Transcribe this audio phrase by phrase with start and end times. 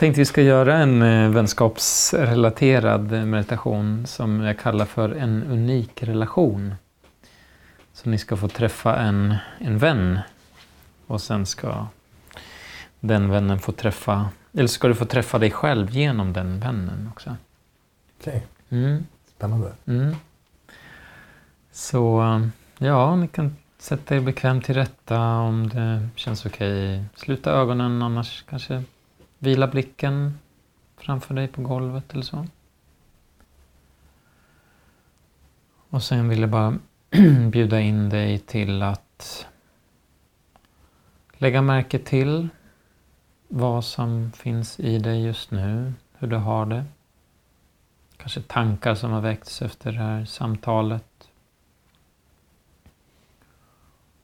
[0.00, 6.74] tänkte vi ska göra en eh, vänskapsrelaterad meditation som jag kallar för en unik relation.
[7.92, 10.18] Så ni ska få träffa en, en vän
[11.06, 11.86] och sen ska
[13.00, 17.36] den vännen få träffa, eller ska du få träffa dig själv genom den vännen också.
[18.20, 19.06] Okej, Mm,
[19.36, 19.72] spännande.
[19.84, 20.16] mm.
[21.72, 22.22] Så
[22.78, 27.04] ja, ni kan sätta er bekvämt till rätta om det känns okej.
[27.16, 28.82] Sluta ögonen annars kanske
[29.42, 30.38] vila blicken
[30.96, 32.46] framför dig på golvet eller så.
[35.90, 36.78] Och sen vill jag bara
[37.50, 39.46] bjuda in dig till att
[41.32, 42.48] lägga märke till
[43.48, 46.84] vad som finns i dig just nu, hur du har det.
[48.16, 51.04] Kanske tankar som har väckts efter det här samtalet.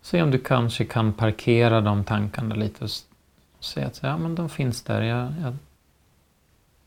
[0.00, 2.90] Se om du kanske kan parkera de tankarna lite och
[3.66, 5.02] säga att ja, men de finns där.
[5.02, 5.56] Jag, jag,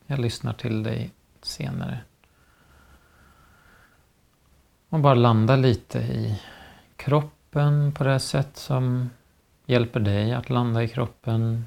[0.06, 1.10] jag lyssnar till dig
[1.42, 2.00] senare.
[4.88, 6.40] Och bara landa lite i
[6.96, 9.10] kroppen på det sätt som
[9.66, 11.64] hjälper dig att landa i kroppen.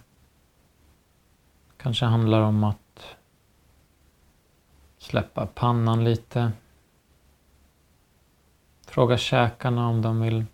[1.78, 3.16] Kanske handlar om att
[4.98, 6.52] släppa pannan lite.
[8.86, 10.46] Fråga käkarna om de vill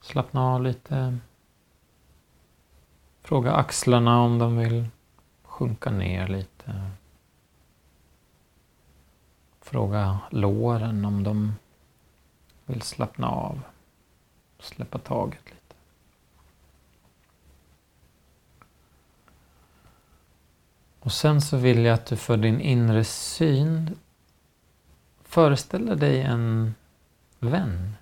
[0.00, 1.18] slappna av lite.
[3.28, 4.86] Fråga axlarna om de vill
[5.42, 6.90] sjunka ner lite.
[9.60, 11.54] Fråga låren om de
[12.66, 13.60] vill slappna av.
[14.58, 15.74] Släppa taget lite.
[21.00, 23.98] Och sen så vill jag att du för din inre syn
[25.22, 26.74] föreställer dig en
[27.38, 27.94] vän.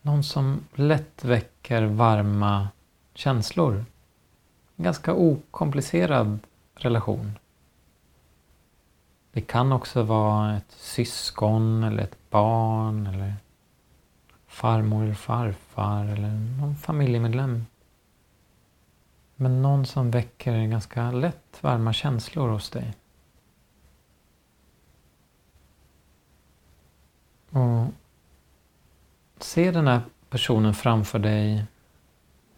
[0.00, 2.68] Någon som lätt väcker varma
[3.14, 3.84] känslor.
[4.82, 6.38] En ganska okomplicerad
[6.74, 7.38] relation.
[9.32, 13.34] Det kan också vara ett syskon eller ett barn eller
[14.46, 17.66] farmor eller farfar eller någon familjemedlem.
[19.36, 22.94] Men någon som väcker ganska lätt varma känslor hos dig.
[27.50, 27.86] Och
[29.38, 30.00] se den här
[30.30, 31.66] personen framför dig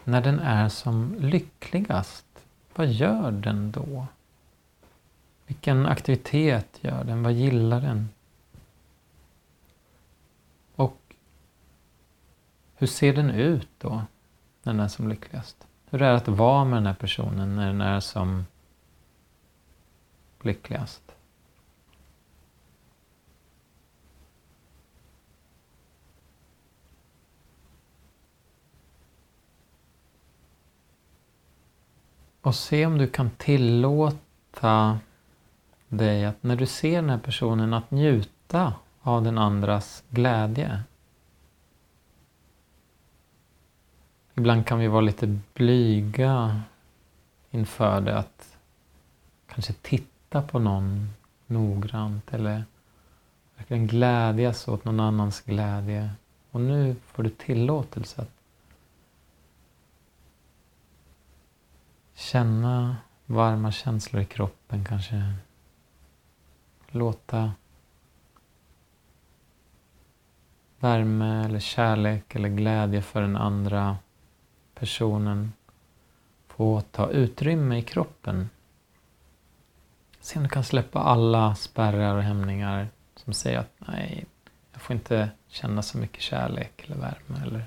[0.04, 2.26] när den är som lyckligast.
[2.74, 4.06] Vad gör den då?
[5.46, 7.22] Vilken aktivitet gör den?
[7.22, 8.08] Vad gillar den?
[10.76, 11.16] Och
[12.74, 14.02] hur ser den ut då,
[14.62, 15.66] när den är som lyckligast?
[15.90, 18.46] Hur är det att vara med den här personen när den är som
[20.42, 21.03] lyckligast?
[32.44, 34.98] Och se om du kan tillåta
[35.88, 40.82] dig att när du ser den här personen att njuta av den andras glädje.
[44.34, 46.60] Ibland kan vi vara lite blyga
[47.50, 48.56] inför det att
[49.46, 51.08] kanske titta på någon
[51.46, 52.64] noggrant eller
[53.56, 56.10] verkligen glädjas åt någon annans glädje.
[56.50, 58.33] Och nu får du tillåtelse att
[62.14, 65.34] känna varma känslor i kroppen kanske.
[66.88, 67.52] Låta
[70.78, 73.96] värme eller kärlek eller glädje för den andra
[74.74, 75.52] personen
[76.46, 78.50] få ta utrymme i kroppen.
[80.20, 84.26] Se om du kan släppa alla spärrar och hämningar som säger att nej,
[84.72, 87.64] jag får inte känna så mycket kärlek eller värme eller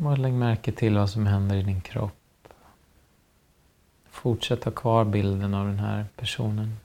[0.00, 2.48] Bara lägg märke till vad som händer i din kropp.
[4.10, 6.76] Fortsätt ha kvar bilden av den här personen.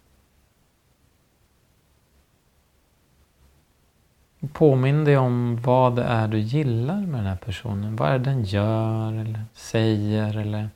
[4.54, 7.96] Påminn dig om vad det är du gillar med den här personen.
[7.96, 10.70] Vad är det den gör eller säger eller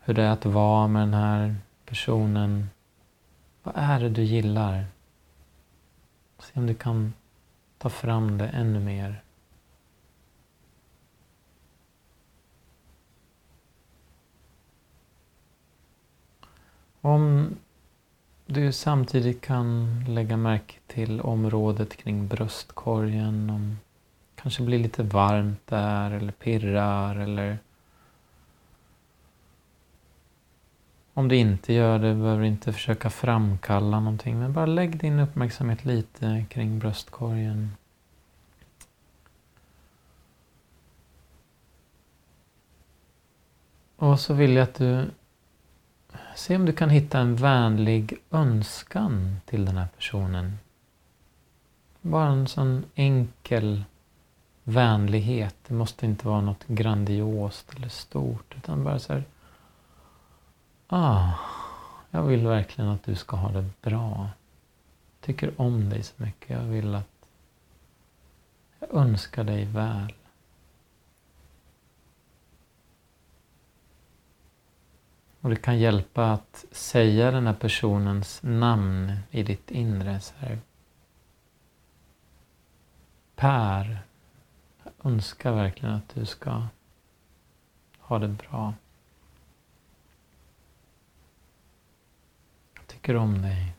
[0.00, 1.56] hur det är att vara med den här
[1.86, 2.70] personen.
[3.62, 4.84] Vad är det du gillar?
[6.38, 7.14] Se om du kan
[7.78, 9.22] ta fram det ännu mer.
[17.00, 17.54] Om
[18.46, 23.78] du samtidigt kan lägga märke till området kring bröstkorgen, om
[24.34, 27.58] kanske blir lite varmt där eller pirrar eller
[31.18, 35.18] Om det inte gör det behöver du inte försöka framkalla någonting, men bara lägg din
[35.18, 37.70] uppmärksamhet lite kring bröstkorgen.
[43.96, 45.10] Och så vill jag att du
[46.38, 50.58] Se om du kan hitta en vänlig önskan till den här personen.
[52.00, 53.84] Bara en sån enkel
[54.64, 55.56] vänlighet.
[55.68, 58.54] Det måste inte vara något grandiost eller stort.
[58.56, 59.24] Utan bara så här.
[60.86, 61.32] Ah,
[62.10, 64.30] jag vill verkligen att du ska ha det bra.
[65.20, 66.50] Jag tycker om dig så mycket.
[66.50, 67.28] Jag vill att...
[68.80, 70.12] Jag önskar dig väl.
[75.40, 80.20] Och det kan hjälpa att säga den här personens namn i ditt inre.
[80.20, 80.58] Så här.
[83.36, 83.98] Per,
[84.84, 86.66] jag önskar verkligen att du ska
[87.98, 88.74] ha det bra.
[92.74, 93.77] Jag tycker om dig.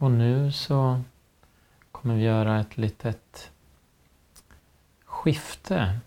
[0.00, 1.00] Och nu så
[1.92, 3.50] kommer vi göra ett litet
[5.04, 5.98] skifte.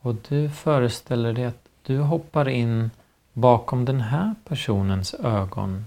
[0.00, 2.90] Och du föreställer dig att du hoppar in
[3.32, 5.84] bakom den här personens ögon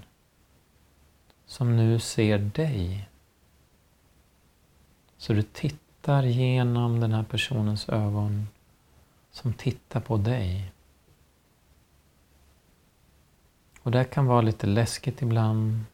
[1.46, 3.08] som nu ser dig.
[5.16, 8.48] Så du tittar genom den här personens ögon
[9.30, 10.72] som tittar på dig.
[13.82, 15.84] Och det kan vara lite läskigt ibland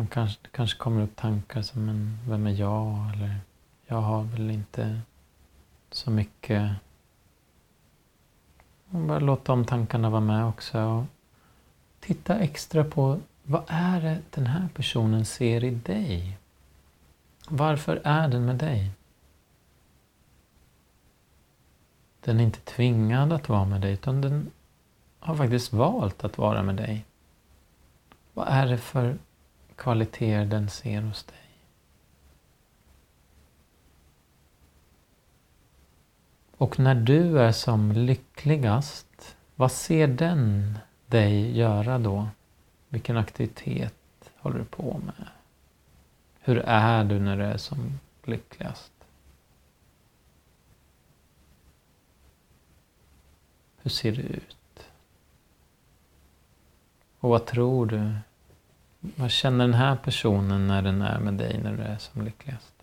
[0.00, 3.12] man kanske, det kanske kommer upp tankar som en, vem är jag?
[3.14, 3.36] Eller
[3.86, 5.00] jag har väl inte
[5.90, 6.72] så mycket.
[8.88, 10.80] Man bara låta de tankarna vara med också.
[10.80, 11.04] Och
[12.00, 16.38] titta extra på vad är det den här personen ser i dig?
[17.48, 18.90] Varför är den med dig?
[22.20, 24.50] Den är inte tvingad att vara med dig utan den
[25.18, 27.04] har faktiskt valt att vara med dig.
[28.34, 29.18] Vad är det för
[29.80, 31.36] kvaliteter den ser hos dig.
[36.56, 42.28] Och när du är som lyckligast, vad ser den dig göra då?
[42.88, 45.28] Vilken aktivitet håller du på med?
[46.40, 48.92] Hur är du när du är som lyckligast?
[53.82, 54.90] Hur ser det ut?
[57.20, 58.12] Och vad tror du
[59.00, 62.74] vad känner den här personen när den är med dig när du är som lyckligast?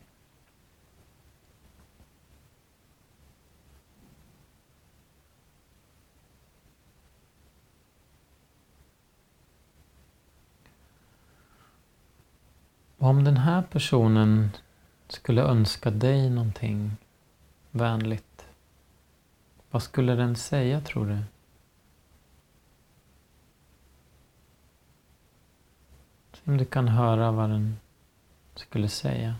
[12.97, 14.49] Om den här personen
[15.07, 16.97] skulle önska dig någonting
[17.71, 18.45] vänligt,
[19.71, 21.23] vad skulle den säga tror du?
[26.47, 27.75] Om du kan höra vad den
[28.55, 29.35] skulle säga.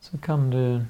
[0.00, 0.84] Så kan du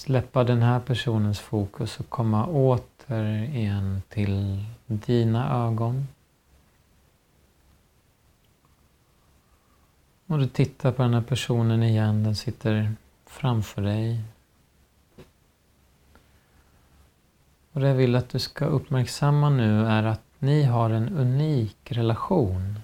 [0.00, 6.08] släppa den här personens fokus och komma åter igen till dina ögon.
[10.26, 12.92] Och du tittar på den här personen igen, den sitter
[13.26, 14.20] framför dig.
[17.72, 21.92] Och det jag vill att du ska uppmärksamma nu är att ni har en unik
[21.92, 22.74] relation.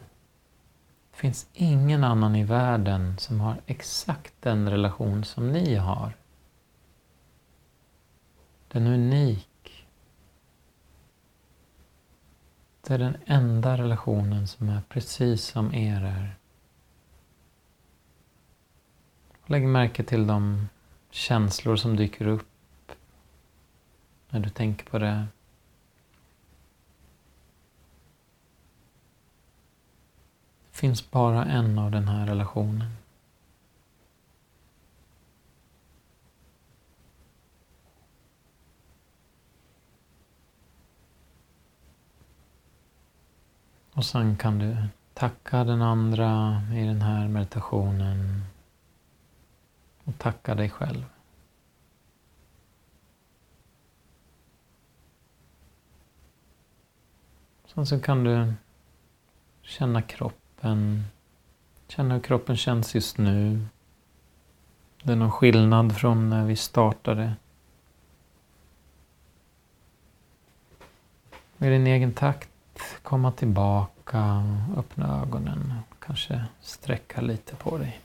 [1.11, 6.13] Det finns ingen annan i världen som har exakt den relation som ni har.
[8.77, 9.87] Den är unik.
[12.83, 16.37] Det är den enda relationen som är precis som er är.
[19.47, 20.69] Lägg märke till de
[21.11, 22.93] känslor som dyker upp
[24.29, 25.27] när du tänker på det.
[30.71, 32.91] Det finns bara en av den här relationen.
[43.97, 44.77] Och sen kan du
[45.15, 48.45] tacka den andra i den här meditationen
[50.05, 51.05] och tacka dig själv.
[57.67, 58.55] Sen så kan du
[59.63, 61.05] känna kroppen,
[61.89, 63.67] känna hur kroppen känns just nu.
[65.03, 67.35] Det är någon skillnad från när vi startade.
[71.59, 72.51] I din egen takt
[73.03, 74.43] komma tillbaka,
[74.77, 78.01] öppna ögonen, kanske sträcka lite på dig.